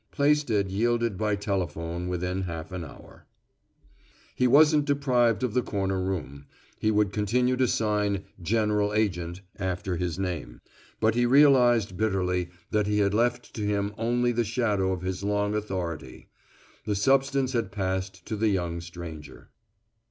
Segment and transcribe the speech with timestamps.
[0.09, 3.27] Plaisted yielded by telephone within half an hour.
[4.33, 6.47] He wasn't deprived of the corner room;
[6.79, 10.59] he would continue to sign General Agent after his name.
[10.99, 15.23] But he realized bitterly that he had left to him only the shadow of his
[15.23, 16.29] long authority.
[16.85, 19.51] The substance had passed to the young stranger.